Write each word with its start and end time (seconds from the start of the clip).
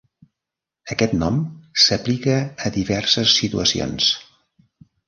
Aquest 0.95 1.13
nom 1.17 1.37
s’aplica 1.83 2.41
a 2.71 2.75
diverses 2.81 3.39
situacions. 3.43 4.15